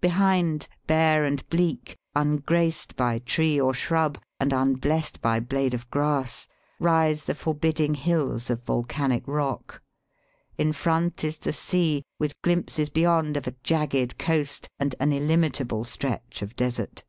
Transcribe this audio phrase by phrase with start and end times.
[0.00, 6.48] Behind, bare and bleak, ungraced by tree or shrub and unblessed by blade of grass,
[6.80, 9.82] rise the forbidding hills of vol canic rock.
[10.56, 15.84] In front is the sea, with glimpses beyond of a jagged coast and an illimitable
[15.84, 17.04] stretch of desert.